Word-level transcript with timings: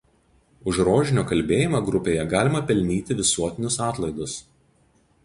Už 0.71 0.77
Rožinio 0.87 1.23
kalbėjimą 1.31 1.81
grupėje 1.89 2.23
galima 2.31 2.63
pelnyti 2.71 3.19
visuotinius 3.21 3.79
atlaidus. 3.91 4.35